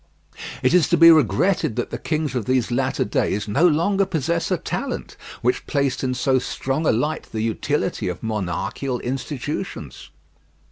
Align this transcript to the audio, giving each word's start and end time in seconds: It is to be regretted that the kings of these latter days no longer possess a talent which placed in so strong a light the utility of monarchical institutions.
It 0.63 0.73
is 0.73 0.89
to 0.89 0.97
be 0.97 1.11
regretted 1.11 1.75
that 1.75 1.91
the 1.91 1.99
kings 1.99 2.33
of 2.33 2.45
these 2.45 2.71
latter 2.71 3.05
days 3.05 3.47
no 3.47 3.67
longer 3.67 4.03
possess 4.03 4.49
a 4.49 4.57
talent 4.57 5.15
which 5.43 5.67
placed 5.67 6.03
in 6.03 6.15
so 6.15 6.39
strong 6.39 6.87
a 6.87 6.91
light 6.91 7.27
the 7.31 7.41
utility 7.43 8.07
of 8.07 8.23
monarchical 8.23 8.99
institutions. 9.01 10.09